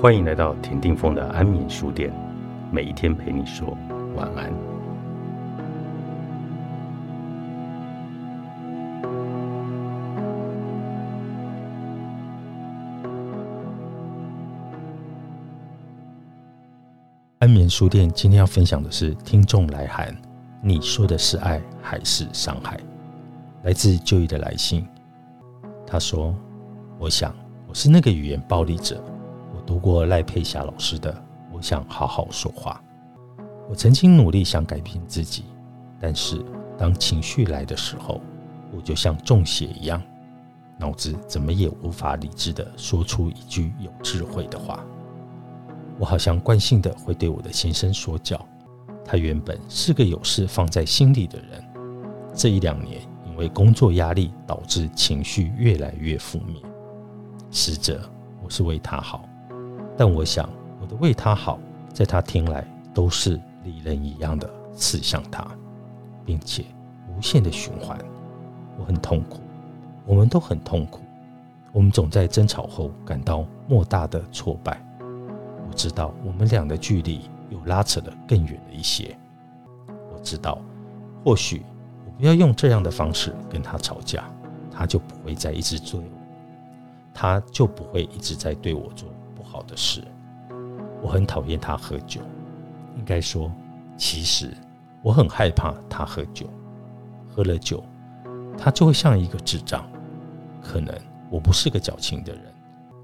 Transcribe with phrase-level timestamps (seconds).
[0.00, 2.10] 欢迎来到田定峰的安眠书店，
[2.72, 3.76] 每一天陪你说
[4.16, 4.50] 晚安。
[17.40, 20.16] 安眠书店今天要分享的是听众来函，
[20.62, 22.80] 你说的是爱还是伤害？
[23.64, 24.82] 来自就义的来信，
[25.86, 26.34] 他说
[26.98, 27.34] ：“我想
[27.68, 28.98] 我是那个语言暴力者。”
[29.70, 31.12] 读过赖佩霞老师的
[31.52, 32.82] 《我想好好说话》，
[33.68, 35.44] 我曾经努力想改变自己，
[36.00, 36.44] 但是
[36.76, 38.20] 当情绪来的时候，
[38.74, 40.02] 我就像中邪一样，
[40.76, 44.84] 脑子怎么也无法理智的说出一句有智慧的话。
[46.00, 48.44] 我好像惯性的会对我的先生说教，
[49.04, 51.64] 他原本是个有事放在心里的人，
[52.34, 56.60] 这一两年因为工作压力导致情绪越来越负面，
[57.52, 58.00] 实则
[58.42, 59.29] 我是为他好。
[60.00, 60.48] 但我想，
[60.80, 61.58] 我的为他好，
[61.92, 65.46] 在他听来都是利刃一样的刺向他，
[66.24, 66.64] 并且
[67.06, 67.98] 无限的循环。
[68.78, 69.42] 我很痛苦，
[70.06, 71.02] 我们都很痛苦。
[71.70, 74.82] 我们总在争吵后感到莫大的挫败。
[75.68, 79.14] 我知道我们俩的距离又拉扯得更远了一些。
[79.86, 80.56] 我知道，
[81.22, 81.62] 或许
[82.06, 84.24] 我不要用这样的方式跟他吵架，
[84.70, 86.06] 他就不会再一直追我，
[87.12, 89.06] 他就不会一直在对我做。
[89.50, 90.00] 好的事，
[91.02, 92.20] 我很讨厌他喝酒。
[92.96, 93.50] 应该说，
[93.96, 94.56] 其实
[95.02, 96.48] 我很害怕他喝酒。
[97.26, 97.82] 喝了酒，
[98.56, 99.84] 他就会像一个智障。
[100.62, 100.94] 可能
[101.30, 102.42] 我不是个矫情的人。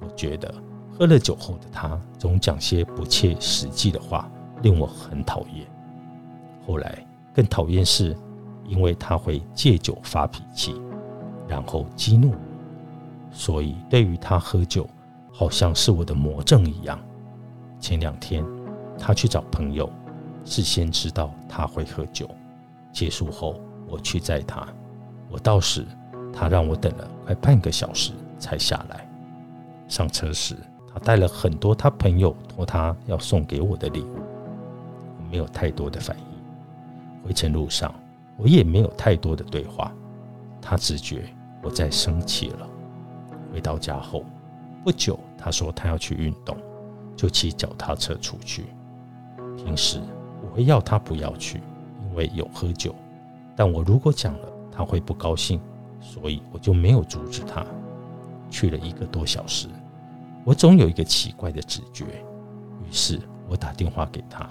[0.00, 0.54] 我觉得
[0.96, 4.30] 喝了酒后的他总讲些不切实际的话，
[4.62, 5.66] 令我很讨厌。
[6.64, 8.16] 后来更讨厌是，
[8.64, 10.80] 因为他会借酒发脾气，
[11.48, 12.38] 然后激怒我。
[13.32, 14.88] 所以对于他喝酒。
[15.38, 16.98] 好像是我的魔怔一样。
[17.78, 18.44] 前两天，
[18.98, 19.88] 他去找朋友，
[20.44, 22.28] 事先知道他会喝酒。
[22.90, 24.66] 结束后，我去载他。
[25.30, 25.86] 我到时，
[26.32, 29.08] 他让我等了快半个小时才下来。
[29.86, 30.56] 上车时，
[30.92, 34.16] 他带了很多他朋友托他要送给我的礼物。
[34.16, 37.24] 我没有太多的反应。
[37.24, 37.94] 回程路上，
[38.36, 39.92] 我也没有太多的对话。
[40.60, 41.32] 他直觉
[41.62, 42.68] 我在生气了。
[43.52, 44.24] 回到家后。
[44.84, 46.58] 不久，他说他要去运动，
[47.16, 48.66] 就骑脚踏车出去。
[49.56, 50.00] 平时
[50.42, 51.62] 我会要他不要去，
[52.02, 52.94] 因为有喝酒。
[53.56, 55.60] 但我如果讲了，他会不高兴，
[56.00, 57.64] 所以我就没有阻止他。
[58.50, 59.68] 去了一个多小时，
[60.44, 64.48] 我总有一个奇怪的直觉，于是我打电话给他。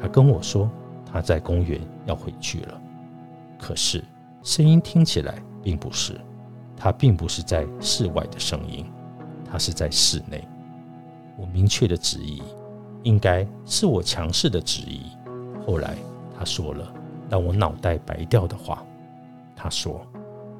[0.00, 0.70] 他跟我说
[1.04, 2.80] 他在公园要回去了，
[3.58, 4.02] 可是
[4.42, 6.20] 声音听起来并不是，
[6.76, 8.86] 他并不是在室外的声音。
[9.56, 10.46] 他是在室内，
[11.34, 12.42] 我明确的质疑，
[13.04, 15.06] 应该是我强势的质疑。
[15.66, 15.96] 后来
[16.38, 16.92] 他说了
[17.30, 18.84] 让我脑袋白掉的话，
[19.56, 20.06] 他说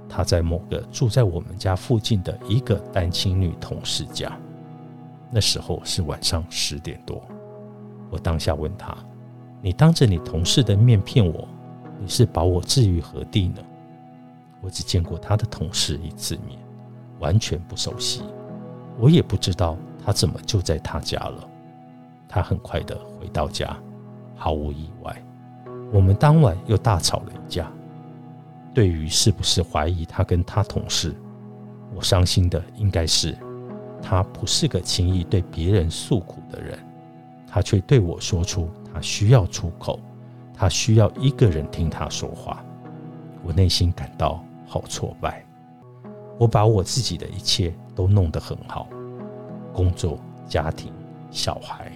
[0.09, 4.35] 他在某个住在我们家附近的一个单亲女同事家，
[5.31, 7.23] 那时候是晚上十点多。
[8.09, 8.97] 我当下问他
[9.61, 11.47] ：“你当着你同事的面骗我，
[12.01, 13.63] 你是把我置于何地呢？”
[14.63, 16.59] 我只见过他的同事一次面，
[17.19, 18.23] 完全不熟悉。
[18.99, 21.49] 我也不知道他怎么就在他家了。
[22.29, 23.77] 他很快的回到家，
[24.35, 25.25] 毫无意外。
[25.93, 27.71] 我们当晚又大吵了一架。
[28.75, 31.15] 对于是不是怀疑他跟他同事，
[31.95, 33.35] 我伤心的应该是
[34.03, 36.79] 他不是个轻易对别人诉苦的人，
[37.47, 39.99] 他却对我说出他需要出口，
[40.53, 42.63] 他需要一个人听他说话。
[43.43, 45.43] 我内心感到好挫败。
[46.39, 48.87] 我把我自己的一切都弄得很好，
[49.73, 50.93] 工作、家庭、
[51.31, 51.91] 小孩，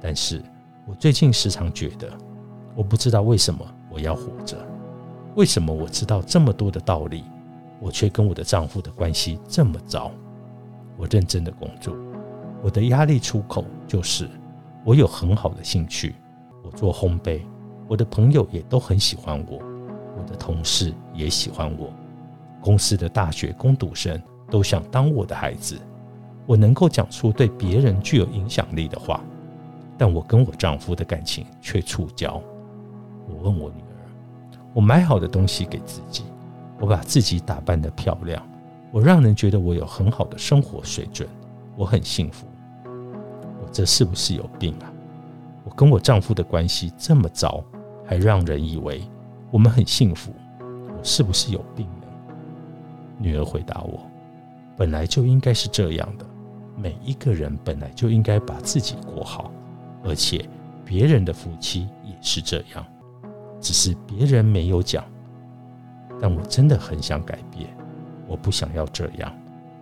[0.00, 0.40] 但是
[0.86, 2.08] 我最近时常觉得，
[2.76, 4.56] 我不知道为什么我要活着，
[5.34, 7.24] 为什么我知道这么多的道理，
[7.80, 10.12] 我却跟我的丈夫的关系这么糟。
[10.96, 11.96] 我认真的工作，
[12.62, 14.28] 我的压力出口就是
[14.84, 16.14] 我有很好的兴趣，
[16.62, 17.40] 我做烘焙，
[17.88, 19.58] 我的朋友也都很喜欢我，
[20.18, 21.90] 我的同事也喜欢我。
[22.60, 24.20] 公司的大学攻读生
[24.50, 25.78] 都想当我的孩子，
[26.46, 29.20] 我能够讲出对别人具有影响力的话，
[29.96, 32.40] 但我跟我丈夫的感情却触礁。
[33.28, 36.24] 我问我女儿，我买好的东西给自己，
[36.80, 38.42] 我把自己打扮得漂亮，
[38.90, 41.28] 我让人觉得我有很好的生活水准，
[41.76, 42.46] 我很幸福。
[42.84, 44.90] 我这是不是有病啊？
[45.62, 47.62] 我跟我丈夫的关系这么糟，
[48.04, 49.02] 还让人以为
[49.52, 52.06] 我们很幸福，我是不是有病呢？
[53.18, 54.00] 女儿回答我
[54.80, 56.24] ：“本来就应该是这样的，
[56.74, 59.52] 每一个人本来就应该把自己过好，
[60.02, 60.42] 而且
[60.86, 62.82] 别人的夫妻也是这样，
[63.60, 65.04] 只是别人没有讲。
[66.18, 67.68] 但我真的很想改变，
[68.26, 69.30] 我不想要这样。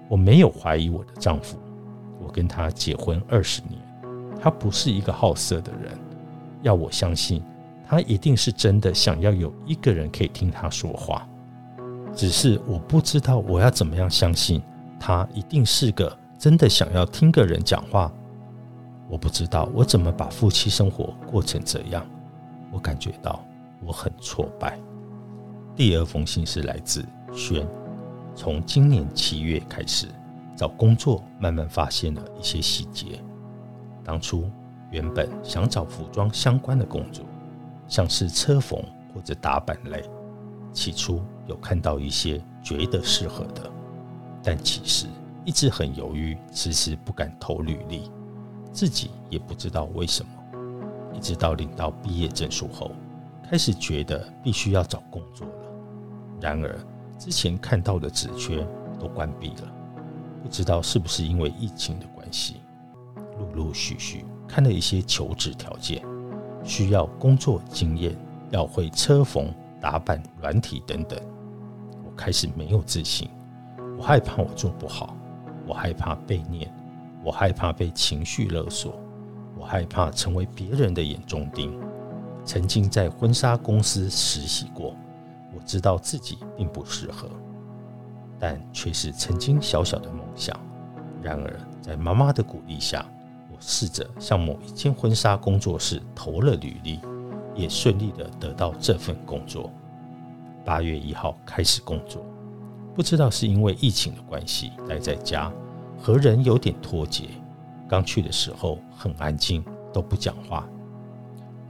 [0.09, 1.61] 我没有怀疑我的丈夫，
[2.21, 3.81] 我跟他结婚二十年，
[4.41, 5.97] 他不是一个好色的人。
[6.63, 7.41] 要我相信，
[7.87, 11.25] 他一定是真的想要有一个人可以听他说话。
[12.13, 14.61] 只是我不知道我要怎么样相信
[14.99, 18.13] 他一定是个真的想要听个人讲话。
[19.09, 22.07] 我不知道我怎么把夫妻生活过成这样。
[22.71, 23.43] 我感觉到
[23.81, 24.79] 我很挫败。
[25.75, 27.67] 第二封信是来自轩。
[28.35, 30.07] 从今年七月开始
[30.55, 33.21] 找工作，慢慢发现了一些细节。
[34.05, 34.49] 当初
[34.91, 37.25] 原本想找服装相关的工作，
[37.89, 38.81] 像是车缝
[39.15, 40.05] 或者打板类。
[40.73, 43.71] 起初有看到一些觉得适合的，
[44.43, 45.07] 但其实
[45.45, 48.11] 一直很犹豫，迟迟不敢投履历，
[48.73, 50.31] 自己也不知道为什么。
[51.15, 52.93] 一直到领到毕业证书后，
[53.51, 55.55] 开始觉得必须要找工作了。
[56.41, 56.79] 然而，
[57.19, 58.65] 之前看到的职缺
[59.01, 59.73] 都关闭了，
[60.43, 62.57] 不知道是不是因为疫情的关系。
[63.39, 66.03] 陆陆续续看了一些求职条件，
[66.63, 68.15] 需要工作经验，
[68.51, 71.19] 要会车缝、打板、软体等等。
[72.05, 73.29] 我开始没有自信，
[73.99, 75.17] 我害怕我做不好，
[75.67, 76.73] 我害怕被念，
[77.25, 78.95] 我害怕被情绪勒索，
[79.59, 81.77] 我害怕成为别人的眼中钉。
[82.45, 84.95] 曾经在婚纱公司实习过。
[85.53, 87.27] 我知道自己并不适合，
[88.39, 90.55] 但却是曾经小小的梦想。
[91.23, 93.05] 然而，在妈妈的鼓励下，
[93.51, 97.01] 我试着向某一间婚纱工作室投了履历，
[97.55, 99.73] 也顺利的得到这份工作。
[100.67, 102.23] 八月一号开始工作，
[102.99, 105.53] 不知道是因为疫情的关系，待在家
[106.03, 107.27] 和人有点脱节。
[107.89, 110.69] 刚去的时候很安静，都不讲话，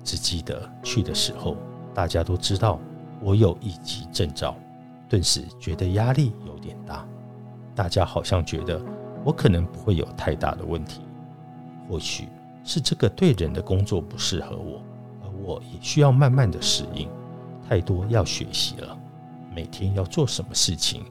[0.03, 1.55] 只记得去的时候
[1.93, 2.81] 大家都知道。
[3.21, 4.57] 我有一级证照，
[5.07, 7.07] 顿时觉得压力有点大。
[7.75, 8.81] 大家好像觉得
[9.23, 11.03] 我可能不会有太大的问题，
[11.91, 12.27] 或许
[12.65, 14.83] 是这个对人的工作不适合我，
[15.23, 17.07] 而我也需要慢慢的适应。
[17.69, 18.99] 太多要学习了，
[19.55, 21.05] 每天要做什么事情，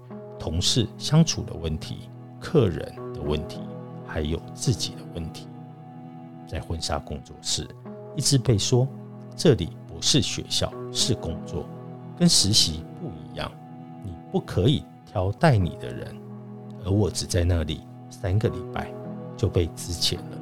[0.47, 2.09] 同事相处的问题，
[2.39, 2.79] 客人
[3.13, 3.59] 的问题，
[4.05, 5.45] 还有自己的问题。
[6.47, 7.67] 在婚纱工作室，
[8.15, 8.87] 一直被说
[9.35, 11.65] 这里不是学校，是工作。
[12.17, 13.51] 跟实习不一样，
[14.01, 16.15] 你不可以挑带你的人，
[16.85, 18.89] 而我只在那里三个礼拜
[19.35, 20.37] 就被资遣了。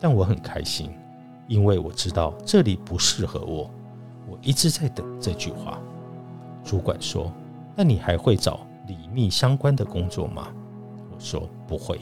[0.00, 0.90] 但我很开心，
[1.46, 3.70] 因为我知道这里不适合我。
[4.28, 5.78] 我一直在等这句话。
[6.64, 7.32] 主管说
[7.76, 10.48] ：“那你还会找李密相关的工作吗？”
[11.12, 12.00] 我说：“不会。”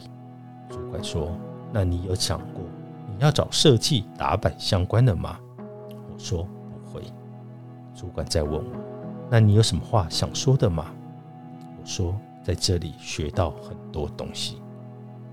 [0.68, 1.36] 主管说
[1.72, 2.62] ：“那你有想过
[3.08, 5.38] 你要找设计打板相关的吗？”
[6.12, 7.02] 我说不会。
[7.94, 8.72] 主管再问我
[9.30, 10.86] ：“那你有什么话想说的吗？”
[11.80, 14.62] 我说：“在这里学到很多东西，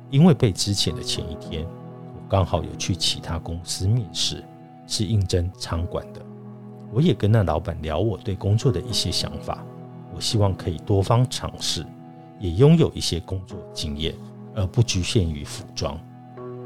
[0.09, 4.43] 因为被之前的前一天，我刚好有去其他公司面试，
[4.85, 6.21] 是应征仓管的。
[6.91, 9.63] 我也跟那老板聊我对工作的一些想法，
[10.17, 11.85] 我希望可以多方尝试，
[12.39, 14.15] 也拥有一些工作经验，
[14.55, 15.95] 而不局限于服装。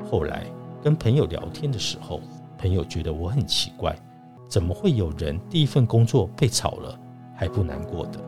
[0.09, 0.45] 后来
[0.81, 2.21] 跟朋友聊天的时候，
[2.57, 3.93] 朋友觉得我很奇怪。”
[4.47, 6.97] 怎么会有人第一份工作被炒了
[7.35, 8.19] 还不难过的？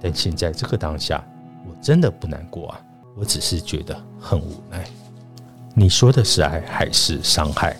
[0.00, 1.24] 但现在这个当下，
[1.64, 2.80] 我真的不难过啊！
[3.16, 4.84] 我只是觉得很无奈。
[5.74, 7.76] 你说的是爱还是伤害？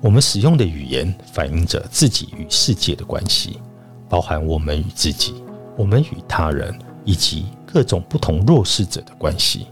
[0.00, 3.60] 我们使用的语言反映着自己与世界的关系，
[4.08, 5.43] 包含我们与自己、
[5.76, 9.66] 我们与他人以及各种不同弱势者的关系。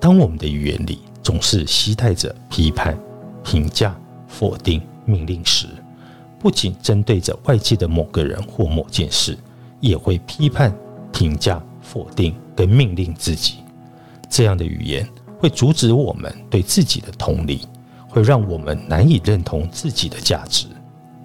[0.00, 2.98] 当我们的语言里总是携带着批判、
[3.42, 3.96] 评价、
[4.28, 5.66] 否定、命令时，
[6.38, 9.38] 不仅针对着外界的某个人或某件事，
[9.80, 10.74] 也会批判、
[11.12, 13.56] 评价、否定跟命令自己。
[14.28, 15.08] 这样的语言
[15.38, 17.66] 会阻止我们对自己的同理，
[18.08, 20.66] 会让我们难以认同自己的价值，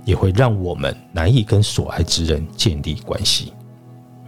[0.05, 3.51] 也会让我们难以跟所爱之人建立关系。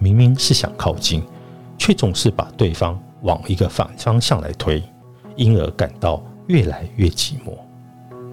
[0.02, 1.24] 明明是想靠近，
[1.78, 4.82] 却总是把对方往一个反方向来推，
[5.36, 7.56] 因而感到越来越寂寞。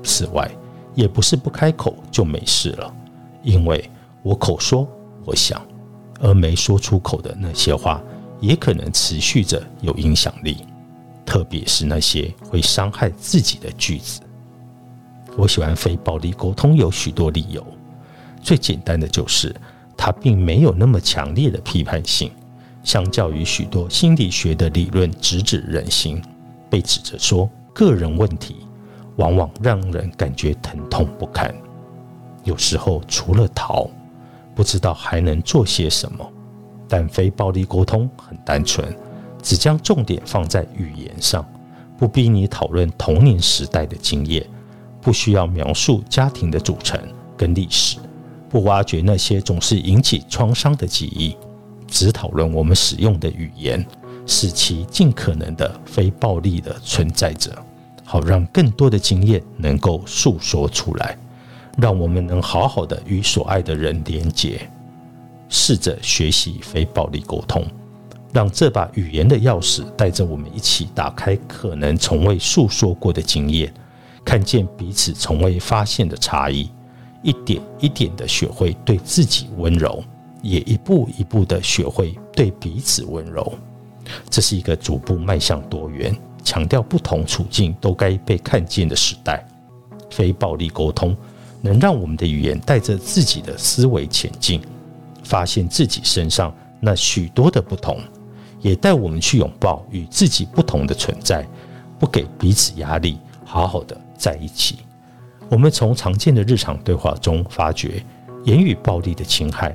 [0.02, 0.50] 此外，
[0.94, 2.90] 也不是不开口就没事了，
[3.42, 3.88] 因为
[4.22, 4.88] 我口说
[5.26, 5.60] 我想，
[6.20, 8.02] 而没说出口的那些话，
[8.40, 10.64] 也可能持续着有影响力，
[11.26, 14.22] 特别是那些会伤害自己的句子。
[15.36, 17.64] 我喜欢非暴力沟通有许多理由，
[18.40, 19.54] 最简单的就是
[20.08, 22.30] 它并没有那么强烈的批判性，
[22.82, 26.22] 相较于许多心理学的理论直指人心，
[26.70, 28.56] 被指着说个人问题，
[29.16, 31.54] 往往让人感觉疼痛不堪。
[32.42, 33.86] 有时候除了逃，
[34.54, 36.26] 不知道还能做些什么。
[36.88, 38.96] 但非暴力沟通很单纯，
[39.42, 41.46] 只将重点放在语言上，
[41.98, 44.42] 不逼你讨论童年时代的经验，
[45.02, 46.98] 不需要描述家庭的组成
[47.36, 47.98] 跟历史，
[48.48, 51.36] 不挖掘那些总是引起创伤的记忆，
[51.86, 53.84] 只讨论我们使用的语言，
[54.26, 57.50] 使其尽可能的非暴力的存在着，
[58.04, 61.16] 好让更多的经验能够诉说出来，
[61.76, 64.60] 让我们能好好的与所爱的人连结。
[65.50, 67.64] 试着学习非暴力沟通，
[68.34, 73.72] 让这把语言的钥匙带着我们一起打开可能从未诉说过的经验，
[74.24, 76.70] 看见彼此从未发现的差异，
[77.22, 80.02] 一点一点的学会对自己温柔，
[80.42, 83.52] 也一步一步的学会对彼此温柔。
[84.30, 89.46] 这是一个逐步迈向多元、强调不同处境都该被看见的时代。
[90.10, 91.16] 非暴力沟通
[91.60, 94.60] 能让我们的语言带着自己的思维前进。
[95.24, 98.00] 发现自己身上那许多的不同，
[98.62, 101.46] 也带我们去拥抱与自己不同的存在，
[101.98, 104.76] 不给彼此压力，好好的在一起。
[105.50, 108.02] 我们从常见的日常对话中发觉
[108.44, 109.74] 言语暴力的侵害，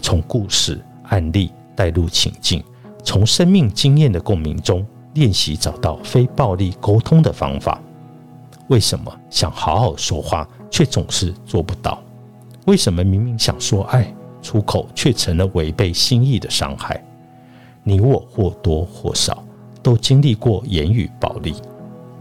[0.00, 2.62] 从故事案例带入情境，
[3.02, 7.80] 从生命经验的共鸣中练习找到非暴力沟通的方法。
[8.68, 12.02] 为什么想好好说话，却总是做不到？
[12.66, 14.12] 为什么明明想说爱？
[14.42, 17.02] 出口却成了违背心意的伤害。
[17.82, 19.42] 你我或多或少
[19.82, 21.54] 都经历过言语暴力，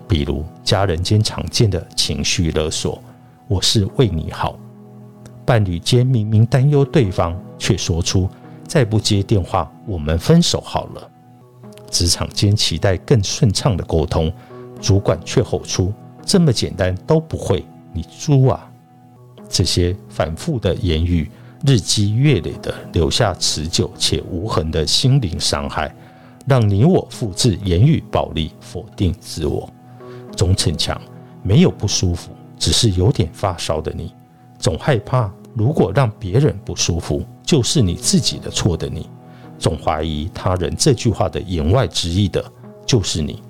[0.08, 3.02] 比如家人间常见的情绪勒索
[3.48, 4.58] ：“我是为你好。”
[5.46, 8.30] 伴侣间明明担忧对方，却说出
[8.68, 11.12] “再不接电话，我们分手好了。”
[11.90, 14.32] 职场间期待更顺畅的沟通，
[14.82, 15.94] 主管却吼出
[16.26, 18.70] ：“这么简单都不会，你猪啊！”
[19.48, 21.30] 这些反复的言语。
[21.66, 25.92] 日积月累的留下持久且无痕的心灵伤害，
[26.46, 29.68] 让你我复制言语暴力，否定自我，
[30.36, 31.00] 总逞强，
[31.42, 34.14] 没有不舒服，只是有点发烧的你，
[34.60, 39.10] 总害怕如果让别人不舒服，就是你自己的错的你，
[39.58, 42.44] 总怀疑他人这句话的言外之意的
[42.86, 43.42] 就是你，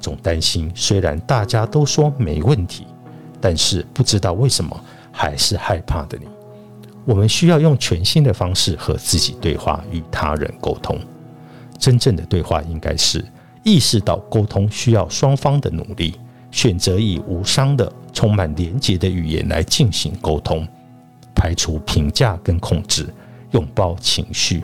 [0.00, 2.86] 总担心虽然大家都说没问题，
[3.40, 4.78] 但是不知道为什么
[5.10, 6.26] 还是害怕的你。
[7.04, 10.96] 我们需要用全新的方式和自己对话，与他人沟通。
[11.76, 13.24] 真正的对话应该是
[13.62, 16.14] 意识到沟通需要双方的努力，
[16.50, 20.66] 选择以无伤的、充满连结的语言来进行沟通，
[21.34, 23.06] 排除评价跟控制，
[23.52, 24.62] 拥抱情绪，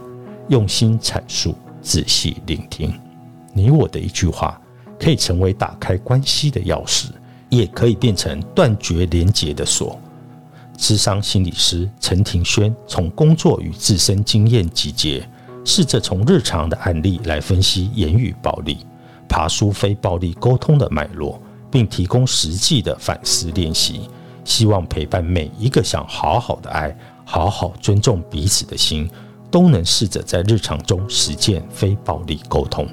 [0.49, 2.93] 用心阐述，仔细聆听。
[3.53, 4.61] 你我的一句话，
[4.99, 7.07] 可以成为打开关系的钥匙，
[7.49, 9.99] 也可以变成断绝连结的锁。
[10.77, 15.29] 智商心理师陈庭轩从工作与自身经验集结，
[15.69, 18.79] 试着从日常的案例来分析言语暴力，
[19.29, 21.39] 爬出非暴力沟通的脉络，
[21.71, 24.09] 并提供实际的反思练习，
[24.47, 29.11] 希望陪伴每一个想好好的爱、好好尊重彼此的心，
[29.51, 32.89] 都能试着在日常中实践非暴力沟通。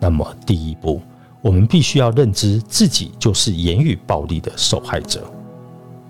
[0.00, 1.00] 那么，第一步，
[1.40, 5.22] 我们必须要认知自己就是言语暴力的受害者。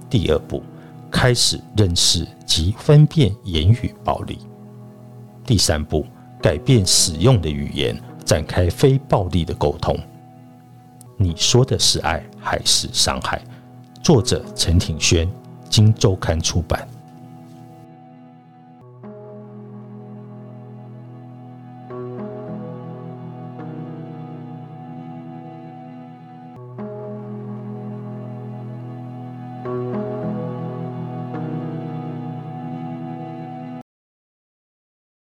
[0.09, 0.63] 第二步，
[1.11, 4.39] 开始认识及分辨言语暴力。
[5.45, 6.07] 第三步，
[6.41, 9.99] 改变使用的语言，展开非暴力的沟通。
[11.17, 13.43] 你说的是爱还是伤害？
[14.03, 15.27] 作者陈挺轩，
[15.69, 16.89] 《经周刊》出版。